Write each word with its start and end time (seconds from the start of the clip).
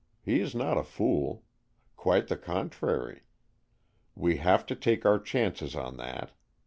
He 0.23 0.39
is 0.41 0.55
not 0.55 0.79
a 0.79 0.83
fool. 0.83 1.43
Quite 1.95 2.27
the 2.27 2.35
contrary. 2.35 3.21
We 4.15 4.37
have 4.37 4.65
to 4.65 4.75
take 4.75 5.05
our 5.05 5.19
chances 5.19 5.75
on 5.75 5.97
that. 5.97 6.31